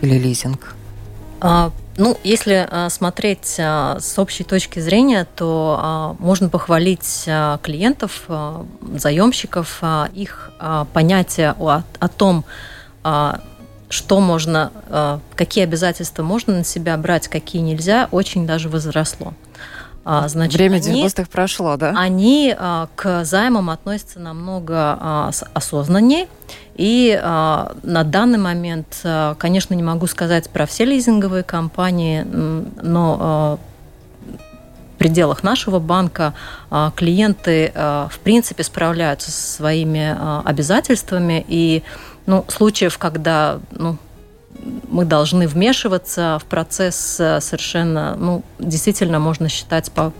[0.01, 0.75] или лизинг.
[1.41, 7.59] А, ну, если а, смотреть а, с общей точки зрения, то а, можно похвалить а,
[7.59, 12.45] клиентов, а, заемщиков, а, их а, понятие о, о том,
[13.03, 13.41] а,
[13.95, 19.35] что можно, а, какие обязательства можно на себя брать, какие нельзя, очень даже возросло.
[20.05, 21.95] А, значит, Время 90-х прошло, да?
[21.97, 26.27] Они а, к займам относятся намного а, осознаннее.
[26.75, 33.59] И а, на данный момент, а, конечно, не могу сказать про все лизинговые компании, но
[34.95, 36.35] в пределах нашего банка
[36.97, 40.17] клиенты, в принципе, справляются со своими
[40.49, 41.45] обязательствами.
[41.47, 41.83] И
[42.27, 43.99] ну, случаев, когда ну,
[44.89, 50.13] мы должны вмешиваться в процесс э, совершенно, ну, действительно можно считать по,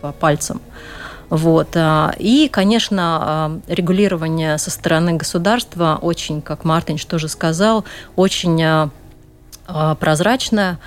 [0.00, 0.60] по пальцам.
[1.30, 1.68] Вот.
[1.74, 7.84] А, и, конечно, а, регулирование со стороны государства очень, как Мартинч тоже сказал,
[8.16, 8.90] очень
[9.98, 10.78] прозрачное.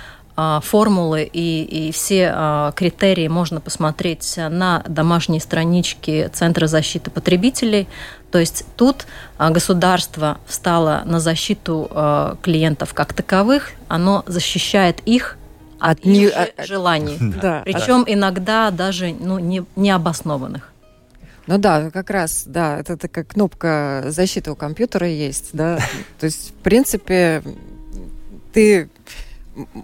[0.62, 7.88] Формулы и, и все критерии можно посмотреть на домашней страничке Центра защиты потребителей.
[8.30, 9.06] То есть тут
[9.38, 15.38] а, государство встало на защиту а, клиентов как таковых, оно защищает их
[15.78, 16.06] от, от их
[16.58, 16.66] не...
[16.66, 17.16] желаний.
[17.40, 17.62] Да.
[17.64, 20.70] Причем иногда даже ну, не, необоснованных.
[21.46, 25.78] Ну да, как раз, да, это такая кнопка защиты у компьютера есть, да.
[26.20, 27.42] То есть, в принципе,
[28.52, 28.90] ты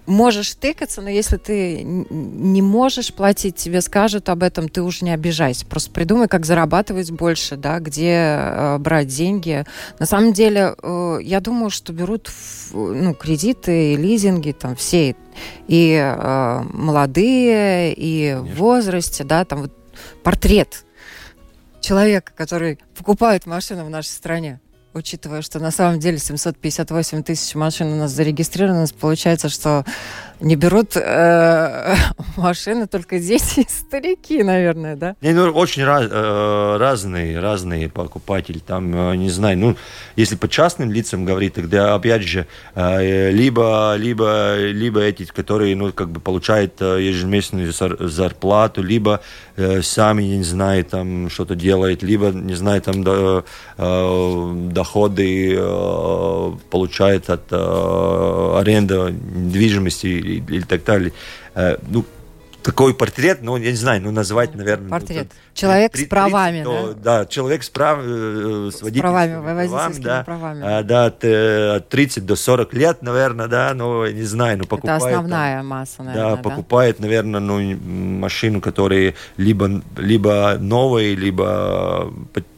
[0.05, 5.11] можешь тыкаться, но если ты не можешь платить, тебе скажут об этом, ты уже не
[5.11, 5.65] обижайся.
[5.65, 9.65] Просто придумай, как зарабатывать больше, да, где э, брать деньги.
[9.99, 12.29] На самом деле, э, я думаю, что берут
[12.73, 15.15] ну, кредиты, лизинги, там все,
[15.67, 18.55] и э, молодые, и Конечно.
[18.55, 19.73] в возрасте, да, там вот
[20.23, 20.85] портрет
[21.81, 24.59] человека, который покупает машину в нашей стране
[24.95, 29.85] учитывая, что на самом деле 758 тысяч машин у нас зарегистрировано, получается, что
[30.39, 31.95] не берут э,
[32.37, 35.15] машины только дети и старики, наверное, да?
[35.21, 38.59] Не, ну, очень раз, э, разные, разные покупатели.
[38.59, 39.75] Там, э, не знаю, ну,
[40.15, 45.91] если по частным лицам говорить, тогда, опять же, э, либо, либо, либо эти, которые, ну,
[45.91, 47.71] как бы получают э, ежемесячную
[48.09, 49.21] зарплату, либо
[49.55, 53.45] э, сами, не знаю, там, что-то делают, либо, не знаю, там, до,
[53.77, 61.13] э, доходы э, получают от э, аренды недвижимости или, или так далее.
[61.53, 62.05] Э, ну,
[62.65, 64.89] какой портрет, ну, я не знаю, ну, называть, наверное...
[64.89, 65.27] Портрет.
[65.29, 67.19] Ну, человек 30, с правами, 30, да?
[67.19, 70.61] Да, человек с, прав, э, с, с правами, правами, да, правами.
[70.63, 74.65] А, да, от, э, от 30 до 40 лет, наверное, да, ну, не знаю, ну,
[74.65, 75.03] покупает...
[75.03, 76.41] Это основная там, масса, наверное, да?
[76.41, 82.11] покупает, наверное, ну, машину, которая либо, либо новая, либо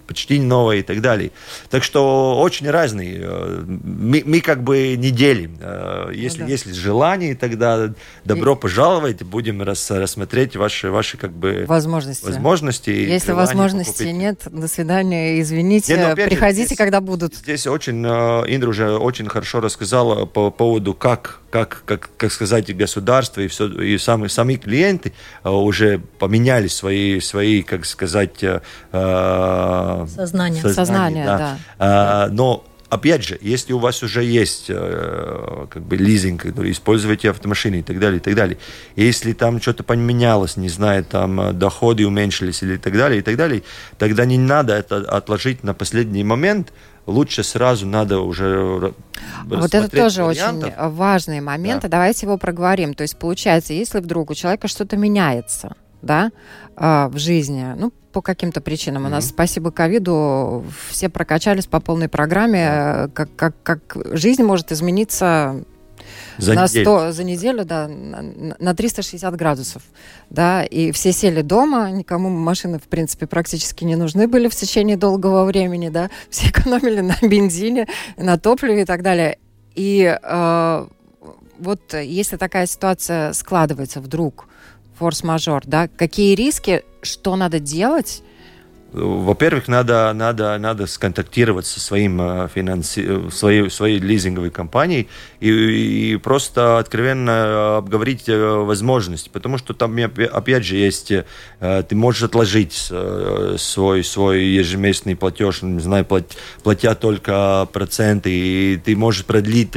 [0.08, 1.32] почти новая и так далее.
[1.70, 3.20] Так что очень разные.
[3.22, 5.58] Э, мы, мы как бы не делим.
[5.62, 6.52] Э, если ну, да.
[6.52, 7.93] есть желание, тогда
[8.24, 8.56] добро и...
[8.56, 12.26] пожаловать, будем рас, рассмотреть ваши, ваши как бы возможности.
[12.26, 14.15] возможности если возможности покупить.
[14.15, 17.36] нет, до свидания, извините, нет, приходите, здесь, когда будут.
[17.36, 23.41] Здесь очень, Индра уже очень хорошо рассказала по поводу, как как, как, как сказать, государство
[23.41, 28.43] и, все, и сами, сами клиенты э, уже поменяли свои, свои как сказать...
[28.43, 28.60] Э,
[30.08, 30.62] э сознание.
[30.62, 31.38] Сознание, сознание да.
[31.38, 31.58] да.
[31.80, 37.30] А, но опять же, если у вас уже есть э, как бы лизинг, который используете
[37.30, 38.58] автомашины и так далее, и так далее,
[38.96, 43.63] если там что-то поменялось, не знаю, там доходы уменьшились или так далее, и так далее,
[43.98, 46.72] тогда не надо это отложить на последний момент,
[47.06, 48.93] лучше сразу надо уже
[49.46, 50.74] Вот это тоже вариантов.
[50.78, 51.84] очень важные моменты.
[51.84, 51.98] Да.
[51.98, 52.93] Давайте его проговорим.
[52.93, 56.32] То есть получается, если вдруг у человека что-то меняется, да,
[56.76, 59.06] а, в жизни, ну, по каким-то причинам.
[59.06, 65.64] У нас, спасибо ковиду, все прокачались по полной программе, как, как, как жизнь может измениться
[66.40, 66.86] за на неделю.
[66.86, 69.84] 100, за неделю, да, на 360 градусов.
[70.32, 74.98] Да, и все сели дома, никому машины, в принципе, практически не нужны были в течение
[74.98, 77.86] долгого времени, да, все экономили на бензине,
[78.18, 79.38] на топливе и так далее.
[79.76, 80.88] И э,
[81.60, 84.48] вот если такая ситуация складывается вдруг,
[84.98, 88.24] форс-мажор, да, какие риски, что надо делать,
[88.93, 93.30] во-первых, надо, надо, надо сконтактировать со своим э, финанси...
[93.32, 95.10] своей, своей лизинговой компанией
[95.41, 101.24] и, и просто откровенно обговорить э, возможности, потому что там, опять же, есть, э,
[101.60, 102.74] ты можешь отложить
[103.58, 109.76] свой, свой ежемесячный платеж, не знаю, платя только проценты, и ты можешь продлить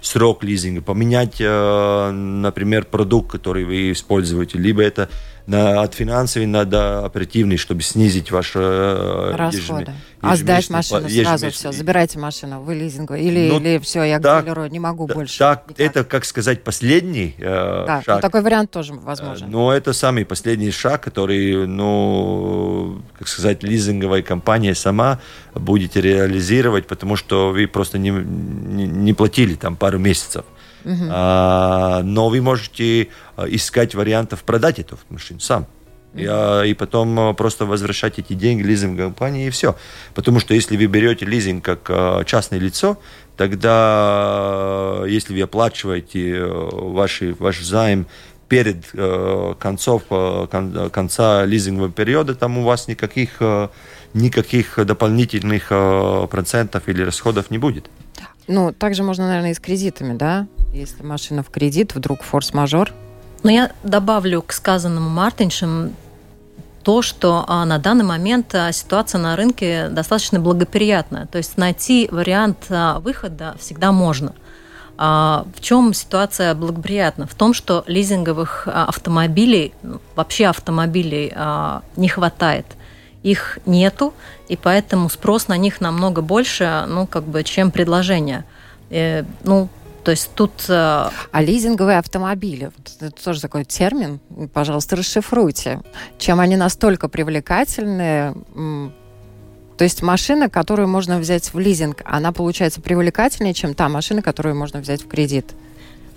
[0.00, 5.08] срок лизинга, поменять, например, продукт, который вы используете, либо это
[5.52, 9.92] от финансовой до оперативной, чтобы снизить ваши э, расходы.
[10.20, 14.44] А сдать машину сразу все, забирайте машину, вы лизинговый, или, ну, или все, я так,
[14.70, 15.38] не могу да, больше.
[15.38, 15.80] Так, никак.
[15.80, 18.16] это, как сказать, последний э, да, ну, шаг.
[18.16, 19.48] Ну, такой вариант тоже возможен.
[19.48, 25.20] Э, но это самый последний шаг, который, ну, как сказать, лизинговая компания сама
[25.54, 30.44] будете реализировать, потому что вы просто не, не, не платили там пару месяцев.
[30.84, 31.08] Uh-huh.
[31.10, 35.66] А, но вы можете а, искать вариантов продать эту машину сам.
[36.14, 36.68] Uh-huh.
[36.68, 39.76] И, потом а, просто возвращать эти деньги лизинговой компании и все.
[40.14, 42.98] Потому что если вы берете лизинг как а, частное лицо,
[43.36, 48.06] тогда если вы оплачиваете ваш, ваш займ
[48.48, 48.84] перед
[49.60, 50.02] концов,
[50.90, 53.40] конца лизингового периода, там у вас никаких,
[54.12, 57.88] никаких дополнительных процентов или расходов не будет.
[58.50, 60.48] Ну, также можно, наверное, и с кредитами, да?
[60.72, 62.92] Если машина в кредит, вдруг форс-мажор.
[63.44, 65.94] Но я добавлю к сказанному Мартиншем
[66.82, 71.26] то, что а, на данный момент а, ситуация на рынке достаточно благоприятная.
[71.26, 74.34] То есть найти вариант а, выхода всегда можно.
[74.98, 77.26] В чем ситуация благоприятна?
[77.26, 81.32] В том, что лизинговых автомобилей, ну, вообще автомобилей
[81.96, 82.66] не хватает
[83.22, 84.14] их нету,
[84.48, 88.44] и поэтому спрос на них намного больше, ну, как бы, чем предложение.
[88.90, 89.68] Э, ну,
[90.04, 90.52] то есть тут...
[90.68, 91.10] Э...
[91.30, 94.20] А лизинговые автомобили, это тоже такой термин,
[94.52, 95.80] пожалуйста, расшифруйте.
[96.18, 98.34] Чем они настолько привлекательны,
[99.76, 104.54] то есть машина, которую можно взять в лизинг, она получается привлекательнее, чем та машина, которую
[104.54, 105.54] можно взять в кредит.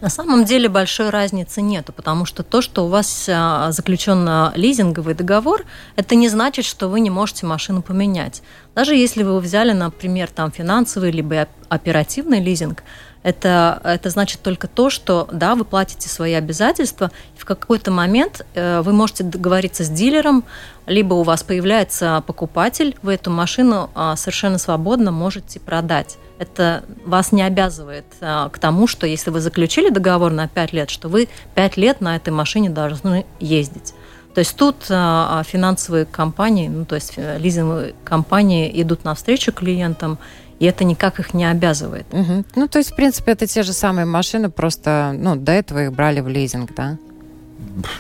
[0.04, 5.14] На самом деле большой разницы нету, потому что то, что у вас а, заключен лизинговый
[5.14, 5.64] договор,
[5.96, 8.44] это не значит, что вы не можете машину поменять.
[8.76, 12.84] Даже если вы взяли, например, там финансовый либо оперативный лизинг,
[13.24, 18.46] это, это значит только то, что да, вы платите свои обязательства, и в какой-то момент
[18.54, 20.44] э, вы можете договориться с дилером,
[20.86, 27.32] либо у вас появляется покупатель, вы эту машину э, совершенно свободно можете продать это вас
[27.32, 31.30] не обязывает а, к тому, что если вы заключили договор на 5 лет, что вы
[31.56, 33.94] 5 лет на этой машине должны ездить.
[34.34, 40.18] То есть тут а финансовые компании, ну, то есть э, лизинговые компании идут навстречу клиентам,
[40.60, 42.06] и это никак их не обязывает.
[42.12, 42.46] Угу.
[42.56, 45.94] Ну, то есть, в принципе, это те же самые машины, просто, ну, до этого их
[45.94, 46.98] брали в лизинг, да?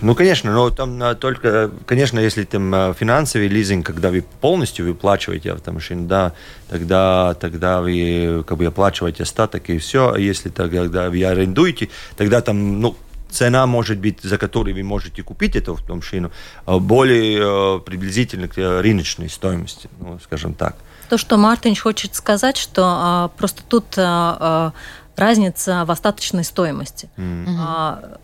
[0.01, 5.51] Ну, конечно, но там только, конечно, если там э, финансовый лизинг, когда вы полностью выплачиваете
[5.51, 6.33] автомашину, да,
[6.69, 10.13] тогда, тогда вы как бы оплачиваете остаток и все.
[10.13, 12.95] А если тогда вы арендуете, тогда там, ну,
[13.31, 16.31] цена может быть, за которую вы можете купить эту автомашину,
[16.67, 20.75] э, более э, приблизительно к рыночной стоимости, ну, скажем так.
[21.13, 24.73] То, что Мартин хочет сказать, что а, просто тут а,
[25.15, 27.07] разница в остаточной стоимости.
[27.17, 27.55] Mm-hmm.
[27.59, 28.17] А,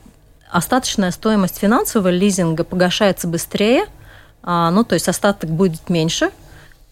[0.50, 3.86] остаточная стоимость финансового лизинга погашается быстрее,
[4.42, 6.32] а, ну, то есть остаток будет меньше,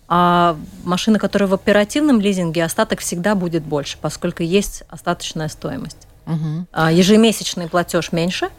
[0.08, 6.08] А машина, которая в оперативном лизинге, остаток всегда будет больше, поскольку есть остаточная стоимость.
[6.28, 6.68] Угу.
[6.74, 8.50] А ежемесячный платеж меньше,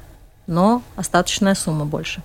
[0.48, 2.22] но остаточная сумма больше.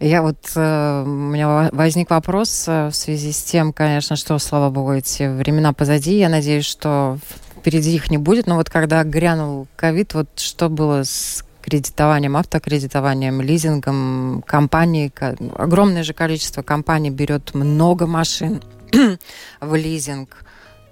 [0.00, 4.70] Я вот, э, у меня возник вопрос э, в связи с тем, конечно, что, слава
[4.70, 6.18] богу, эти времена позади.
[6.18, 7.18] Я надеюсь, что
[7.58, 8.46] впереди их не будет.
[8.46, 15.12] Но вот когда грянул ковид, вот что было с кредитованием, автокредитованием, лизингом компаний.
[15.56, 18.62] Огромное же количество компаний берет много машин
[19.60, 20.44] в лизинг.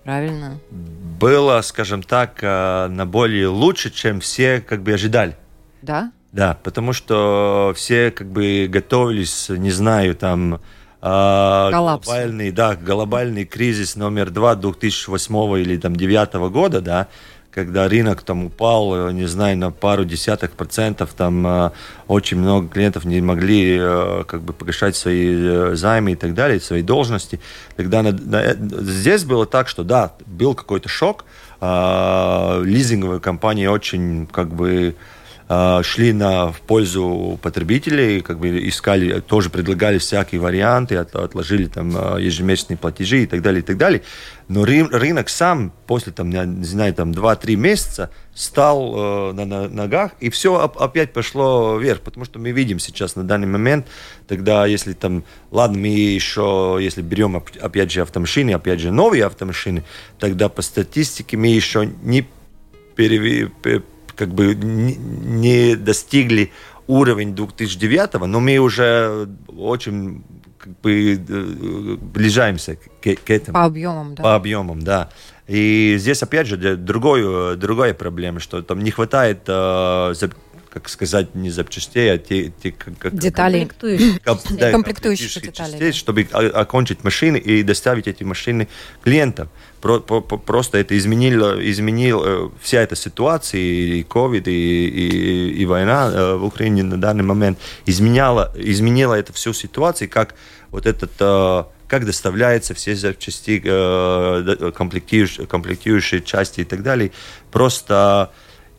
[0.03, 0.59] Правильно?
[0.71, 5.35] Было, скажем так, э, на более лучше, чем все как бы ожидали.
[5.81, 6.13] Да?
[6.35, 10.55] Да, потому что все как бы готовились, не знаю, там
[11.01, 17.07] э, глобальный, да, глобальный кризис номер два 2008 или там 2009 года, да,
[17.53, 21.71] когда рынок там упал, не знаю, на пару десятых процентов, там э,
[22.09, 26.59] очень много клиентов не могли э, как бы погашать свои э, займы и так далее,
[26.59, 27.39] свои должности.
[27.77, 31.27] Тогда на, на, здесь было так, что да, был какой-то шок,
[31.61, 35.15] э, лизинговые компании очень как бы а,
[35.83, 41.93] шли на, в пользу потребителей, как бы искали, тоже предлагали всякие варианты, от, отложили там
[41.97, 44.03] а, ежемесячные платежи и так далее, и так далее.
[44.49, 50.13] Но рынок сам после, там, не знаю, там 2-3 месяца стал э, на, на ногах,
[50.21, 53.87] и все опять пошло вверх, потому что мы видим сейчас на данный момент,
[54.29, 59.85] тогда если там, ладно, мы еще, если берем опять же автомашины, опять же новые автомашины,
[60.19, 62.27] тогда по статистике мы еще не
[62.97, 63.51] перевели
[64.17, 66.53] как бы не достигли
[66.87, 70.25] уровень 2009, но мы уже очень
[70.59, 71.17] как бы э,
[72.13, 73.55] приближаемся к, к этому.
[73.55, 74.23] По объемам, да.
[74.23, 75.11] По объемам, да.
[75.47, 80.15] И здесь, опять же, другой, другая проблема, что там не хватает э,
[80.75, 83.61] как сказать, не запчастей, а те, те как, деталей.
[83.61, 85.71] Комплектующих, комп, да, комплектующих деталей.
[85.71, 85.97] Частей, да.
[85.97, 88.67] чтобы окончить машины и доставить эти машины
[89.05, 89.49] клиентам.
[89.81, 95.65] Про, про, просто это изменило, изменил э, вся эта ситуация, и COVID, и, и, и
[95.65, 100.35] война э, в Украине на данный момент изменяла, изменила эту всю ситуацию, как
[100.73, 107.13] вот этот э, как доставляются все запчасти, комплектующие, комплектующие части и так далее.
[107.53, 108.33] Просто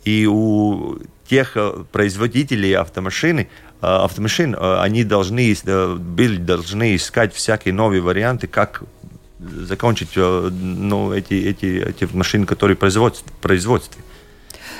[0.03, 3.47] и у тех э, производителей автомашины,
[3.81, 5.55] э, автомашин, э, они должны,
[5.97, 8.83] были должны искать всякие новые варианты, как
[9.39, 14.01] закончить ну, эти, эти, эти машины, которые производят в производстве.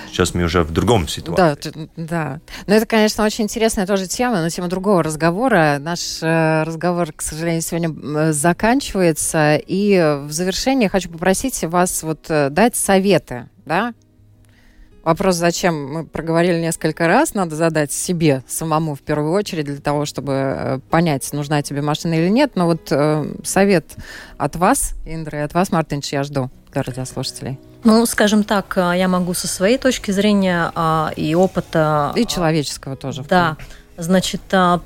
[0.07, 1.71] Сейчас мы уже в другом ситуации.
[1.75, 2.39] Да, да.
[2.65, 5.77] Но это, конечно, очень интересная тоже тема, но тема другого разговора.
[5.77, 9.57] Наш разговор, к сожалению, сегодня заканчивается.
[9.57, 13.93] И в завершение хочу попросить вас вот дать советы, да,
[15.05, 20.05] Вопрос, зачем, мы проговорили несколько раз, надо задать себе самому в первую очередь для того,
[20.05, 22.53] чтобы э, понять, нужна тебе машина или нет.
[22.55, 23.85] Но вот э, совет
[24.39, 27.59] от вас, Индра, и от вас, Мартинч, я жду для радиослушателей.
[27.83, 32.11] Ну, скажем так, э, я могу со своей точки зрения а, и опыта...
[32.15, 33.23] И человеческого тоже.
[33.29, 33.57] Да.
[33.97, 34.81] Значит, а,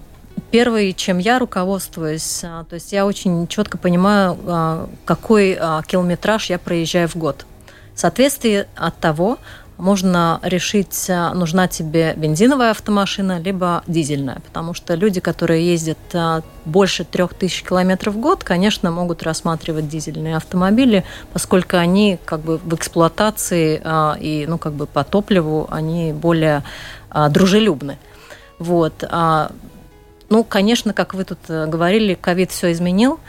[0.51, 5.55] Первый, чем я руководствуюсь, а, то есть я очень четко понимаю, какой
[5.88, 7.45] километраж я проезжаю в год.
[7.93, 9.38] В соответствии от того
[9.80, 14.42] можно решить, э, нужна тебе бензиновая автомашина, либо дизельная.
[14.46, 20.36] Потому что люди, которые ездят э, больше 3000 километров в год, конечно, могут рассматривать дизельные
[20.36, 26.14] автомобили, поскольку они как бы в эксплуатации э, и ну, как бы по топливу они
[26.14, 26.64] более
[27.30, 27.98] дружелюбны.
[28.60, 29.04] Вот.
[29.10, 29.52] А,
[30.30, 33.20] ну, конечно, как вы тут говорили, ковид все изменил.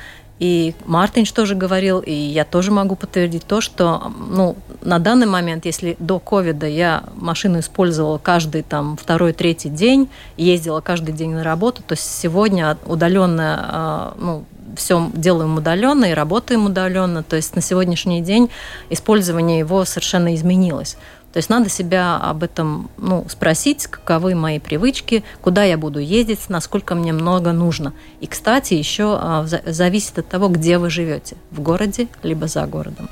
[0.40, 5.66] И Мартинч тоже говорил, и я тоже могу подтвердить то, что ну, на данный момент,
[5.66, 11.44] если до ковида я машину использовала каждый там второй, третий день, ездила каждый день на
[11.44, 14.44] работу, то сегодня удаленно, а, ну,
[14.76, 17.22] все делаем удаленно и работаем удаленно.
[17.22, 18.48] То есть на сегодняшний день
[18.88, 20.96] использование его совершенно изменилось.
[21.32, 26.48] То есть надо себя об этом ну, спросить, каковы мои привычки, куда я буду ездить,
[26.48, 27.92] насколько мне много нужно.
[28.20, 33.08] И, кстати, еще а, зависит от того, где вы живете, в городе либо за городом.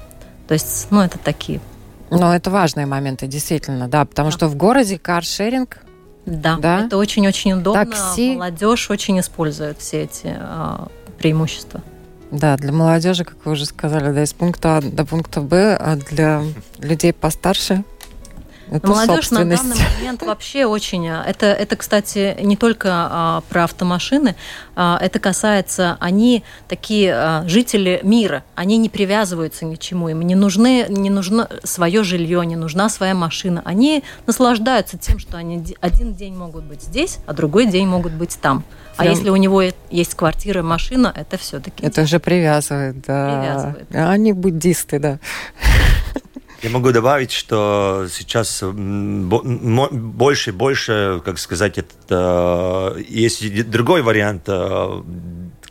[0.48, 1.60] То есть, ну, это такие.
[2.10, 4.36] Но это важные моменты, действительно, да, потому да.
[4.36, 5.82] что в городе каршеринг
[6.26, 7.86] да, да, это очень-очень удобно.
[7.86, 8.34] Такси.
[8.34, 10.88] Молодежь очень использует все эти а,
[11.18, 11.82] преимущества.
[12.30, 15.96] Да, для молодежи, как вы уже сказали, да, из пункта А до пункта Б, а
[15.96, 16.42] для
[16.78, 17.84] людей постарше
[18.70, 21.06] Это Молодежь на данный момент вообще очень...
[21.08, 24.36] Это, это, кстати, не только а, про автомашины,
[24.76, 25.96] а, это касается...
[26.00, 31.10] Они такие а, жители мира, они не привязываются ни к чему, им не, нужны, не
[31.10, 33.62] нужно свое жилье, не нужна своя машина.
[33.64, 38.38] Они наслаждаются тем, что они один день могут быть здесь, а другой день могут быть
[38.40, 38.64] там.
[38.96, 39.14] А Прям...
[39.14, 41.86] если у него есть квартира, машина, это все-таки...
[41.86, 43.40] Это же привязывает, да.
[43.40, 43.94] Привязывает.
[43.94, 45.18] Они буддисты, да.
[46.62, 55.02] Я могу добавить, что сейчас больше и больше, как сказать, это, есть другой вариант, э,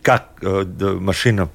[0.02, 0.64] как э,
[1.00, 1.50] машина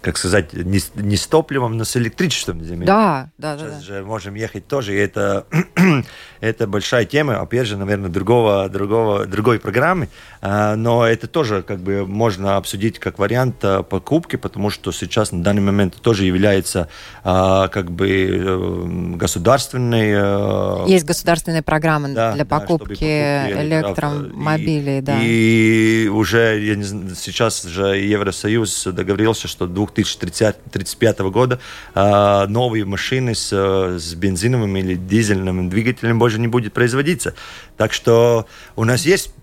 [0.00, 2.86] как сказать, не, не с топливом, но с электричеством земли.
[2.86, 3.80] Да, да, Сейчас да.
[3.80, 5.46] же можем ехать тоже, и это,
[6.40, 10.08] это большая тема, опять же, наверное, другого, другого, другой программы,
[10.40, 15.32] а, но это тоже как бы можно обсудить как вариант а, покупки, потому что сейчас
[15.32, 16.88] на данный момент тоже является
[17.22, 20.88] а, как бы э, государственной...
[20.88, 25.18] Есть государственные программы да, для покупки да, электромобилей, и, да.
[25.20, 26.84] И уже я не
[27.14, 31.60] сейчас же Евросоюз договорился, что 2035 года
[31.94, 37.34] а, новые машины с, с бензиновым или дизельным двигателем больше не будет производиться.
[37.76, 39.34] Так что у нас есть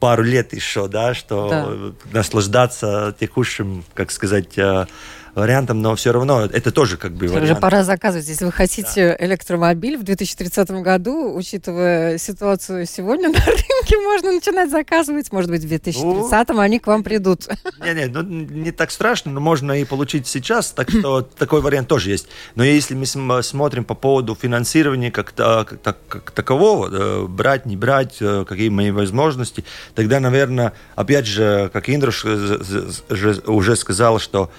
[0.00, 2.18] пару лет еще, да, что да.
[2.18, 4.86] наслаждаться текущим, как сказать, а,
[5.34, 7.44] вариантом, но все равно это тоже как бы вариант.
[7.44, 8.28] Уже пора заказывать.
[8.28, 9.26] Если вы хотите да.
[9.26, 15.32] электромобиль в 2030 году, учитывая ситуацию сегодня на рынке, можно начинать заказывать.
[15.32, 17.48] Может быть, в 2030 ну, они к вам придут.
[17.84, 22.10] Не-не, ну не так страшно, но можно и получить сейчас, так что такой вариант тоже
[22.10, 22.28] есть.
[22.54, 25.78] Но если мы смотрим по поводу финансирования как, как,
[26.08, 29.64] как такового, э, брать, не брать, э, какие мои возможности,
[29.94, 34.50] тогда, наверное, опять же, как Индруш уже сказал, что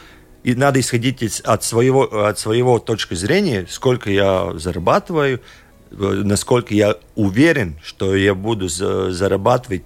[0.44, 5.40] и надо исходить от своего, от своего точки зрения, сколько я зарабатываю,
[5.92, 9.84] э, насколько я уверен, что я буду зарабатывать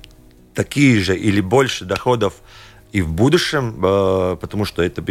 [0.53, 2.36] такие же или больше доходов
[2.93, 5.01] и в будущем, э, потому что это,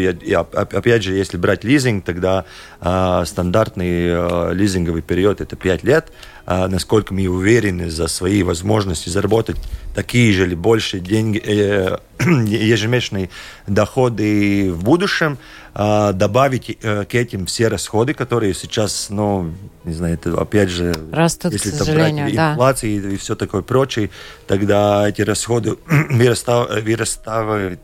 [0.54, 2.46] опять же, если брать лизинг, тогда
[2.80, 6.10] э, стандартный лизинговый период это 5 лет,
[6.46, 9.56] насколько мы уверены за свои возможности заработать
[9.94, 13.30] такие же или больше деньги, э, ежемесячные
[13.66, 15.38] доходы в будущем,
[15.74, 19.52] э, добавить э, к этим все расходы, которые сейчас, ну,
[19.84, 23.08] не знаю, это опять же, Растут, если там брать инфлации да.
[23.08, 24.10] и, и все такое прочее,
[24.46, 25.76] тогда эти расходы
[26.10, 27.80] вырастают,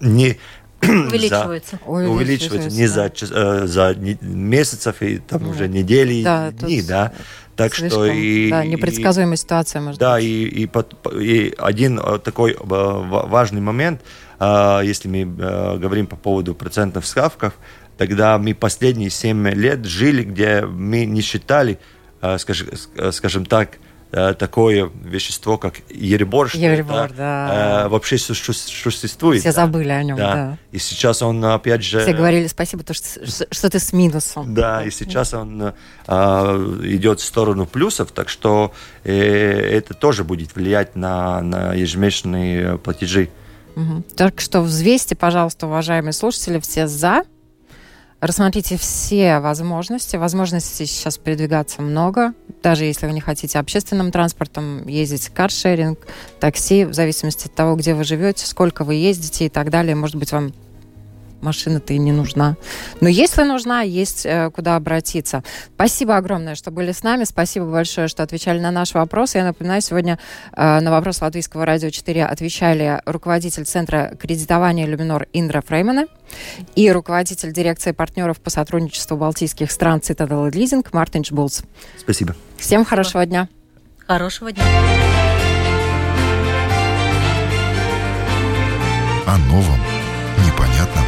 [0.00, 0.38] не
[0.82, 1.78] увеличиваются.
[1.86, 5.48] За, увеличиваются не за, э, за месяцев и там да.
[5.48, 7.12] уже недели, да, дни, да.
[7.58, 8.50] Так Слишком, что и...
[8.50, 10.24] Да, непредсказуемая и, ситуация, может да, быть.
[10.24, 10.70] и, и,
[11.20, 14.00] и один э, такой э, важный момент,
[14.38, 15.24] э, если мы
[15.76, 17.54] говорим по поводу процентных ставков,
[17.96, 21.80] тогда мы последние 7 лет жили, где мы не считали,
[22.38, 22.68] скажем,
[23.10, 23.78] скажем так,
[24.10, 27.82] такое вещество, как еребор, что еребор, это, да.
[27.84, 29.40] э, вообще существует.
[29.40, 29.66] Все да.
[29.66, 30.34] забыли о нем, да.
[30.34, 30.58] да.
[30.72, 32.00] И сейчас он опять же...
[32.00, 34.54] Все говорили спасибо, то, что, что ты с минусом.
[34.54, 35.72] Да, и сейчас он э,
[36.84, 38.72] идет в сторону плюсов, так что
[39.04, 43.28] э, это тоже будет влиять на, на ежемесячные платежи.
[43.76, 44.04] Угу.
[44.16, 47.24] Так что взвесьте, пожалуйста, уважаемые слушатели, все за
[48.20, 50.16] Рассмотрите все возможности.
[50.16, 52.34] Возможностей сейчас передвигаться много.
[52.64, 56.00] Даже если вы не хотите общественным транспортом ездить, каршеринг,
[56.40, 59.94] такси, в зависимости от того, где вы живете, сколько вы ездите и так далее.
[59.94, 60.52] Может быть, вам
[61.40, 62.56] машина-то и не нужна.
[63.00, 65.42] Но если нужна, есть э, куда обратиться.
[65.74, 67.24] Спасибо огромное, что были с нами.
[67.24, 69.38] Спасибо большое, что отвечали на наши вопросы.
[69.38, 70.18] Я напоминаю, сегодня
[70.52, 76.06] э, на вопрос Латвийского радио 4 отвечали руководитель Центра кредитования «Люминор» Индра Фреймана
[76.74, 81.62] и руководитель дирекции партнеров по сотрудничеству балтийских стран «Цитадел Лизинг» Мартин Чбулс.
[81.98, 82.34] Спасибо.
[82.58, 83.48] Всем хорошего дня.
[84.06, 84.64] Хорошего дня.
[89.26, 89.78] О новом,
[90.46, 91.07] непонятном